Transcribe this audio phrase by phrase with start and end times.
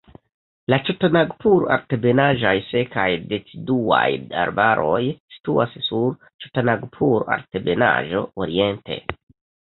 [0.73, 3.03] La ĉotanagpur-altebenaĵaj sekaj
[3.33, 3.99] deciduaj
[4.43, 5.01] arbaroj
[5.35, 8.97] situas sur Ĉotanagpur-Altebenaĵo oriente.